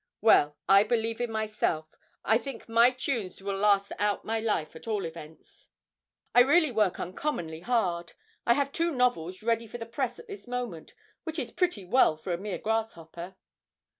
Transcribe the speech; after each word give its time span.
Well, 0.19 0.57
I 0.67 0.81
believe 0.81 1.21
in 1.21 1.31
myself. 1.31 1.93
I 2.25 2.39
think 2.39 2.67
my 2.67 2.89
tunes 2.89 3.39
will 3.39 3.57
last 3.59 3.91
out 3.99 4.25
my 4.25 4.39
life 4.39 4.75
at 4.75 4.87
all 4.87 5.05
events. 5.05 5.69
I 6.33 6.39
really 6.39 6.71
work 6.71 6.99
uncommonly 6.99 7.59
hard. 7.59 8.13
I 8.43 8.55
have 8.55 8.71
two 8.71 8.89
novels 8.95 9.43
ready 9.43 9.67
for 9.67 9.77
the 9.77 9.85
press 9.85 10.17
at 10.17 10.25
this 10.25 10.47
moment, 10.47 10.95
which 11.23 11.37
is 11.37 11.51
pretty 11.51 11.85
well 11.85 12.17
for 12.17 12.33
a 12.33 12.37
mere 12.39 12.57
grasshopper.' 12.57 13.35